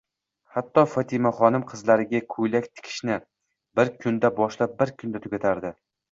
[0.53, 3.17] Hatto Fotimaxonim qizlariga ko'ylak tikishni
[3.81, 5.73] bir kunda boshlab, bir kunda tugatardi.